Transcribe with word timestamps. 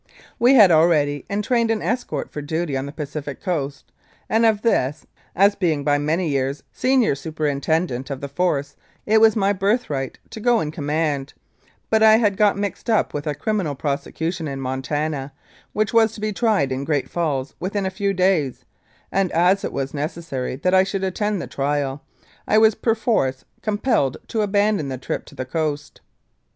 We 0.39 0.55
had 0.55 0.71
already 0.71 1.25
entrained 1.29 1.69
an 1.69 1.83
escort 1.83 2.31
for 2.31 2.41
duty 2.41 2.75
on 2.75 2.87
the 2.87 2.91
Pacific 2.91 3.39
Coast, 3.39 3.91
and 4.27 4.47
of 4.47 4.63
this, 4.63 5.05
as 5.35 5.53
being 5.53 5.83
by 5.83 5.99
many 5.99 6.27
years 6.29 6.63
senior 6.71 7.13
superintendent 7.13 8.09
of 8.09 8.19
the 8.19 8.27
Force, 8.27 8.75
it 9.05 9.21
was 9.21 9.35
my 9.35 9.53
birthright 9.53 10.17
to 10.31 10.39
go 10.39 10.59
in 10.59 10.71
command, 10.71 11.35
but 11.91 12.01
I 12.01 12.17
had 12.17 12.35
got 12.35 12.57
mixed 12.57 12.89
up 12.89 13.13
with 13.13 13.27
a 13.27 13.35
criminal 13.35 13.75
prosecution 13.75 14.47
in 14.47 14.59
Montana, 14.59 15.33
which 15.71 15.93
was 15.93 16.13
to 16.13 16.19
be 16.19 16.33
tried 16.33 16.71
in 16.71 16.83
Great 16.83 17.07
Falls 17.07 17.53
within 17.59 17.85
a 17.85 17.91
few 17.91 18.11
days, 18.11 18.65
and, 19.11 19.31
as 19.33 19.63
it 19.63 19.71
was 19.71 19.91
neces 19.91 20.23
sary 20.23 20.55
that 20.55 20.73
I 20.73 20.83
should 20.83 21.03
attend 21.03 21.39
the 21.39 21.45
trial, 21.45 22.03
I 22.47 22.57
was 22.57 22.73
perforce 22.73 23.45
compelled 23.61 24.17
to 24.29 24.41
abandon 24.41 24.89
the 24.89 24.97
trip 24.97 25.25
to 25.25 25.35
the 25.35 25.45
coast. 25.45 26.01